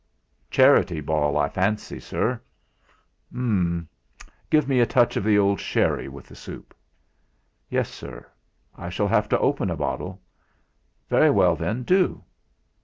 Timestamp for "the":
5.23-5.37, 6.25-6.35